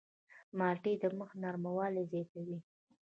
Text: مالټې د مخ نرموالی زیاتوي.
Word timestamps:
مالټې 0.57 0.93
د 1.01 1.03
مخ 1.19 1.29
نرموالی 1.41 2.03
زیاتوي. 2.11 2.57